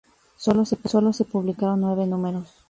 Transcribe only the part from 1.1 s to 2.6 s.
se publicaron nueve números.